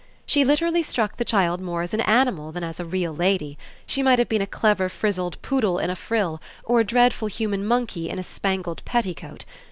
She 0.25 0.43
literally 0.43 0.81
struck 0.81 1.17
the 1.17 1.23
child 1.23 1.61
more 1.61 1.83
as 1.83 1.93
an 1.93 2.01
animal 2.01 2.51
than 2.51 2.63
as 2.63 2.79
a 2.79 2.85
"real" 2.85 3.13
lady; 3.13 3.55
she 3.85 4.01
might 4.01 4.17
have 4.17 4.27
been 4.27 4.41
a 4.41 4.47
clever 4.47 4.89
frizzled 4.89 5.39
poodle 5.43 5.77
in 5.77 5.91
a 5.91 5.95
frill 5.95 6.41
or 6.63 6.79
a 6.79 6.83
dreadful 6.83 7.27
human 7.27 7.63
monkey 7.63 8.09
in 8.09 8.17
a 8.17 8.23
spangled 8.23 8.81
petticoat. 8.83 9.45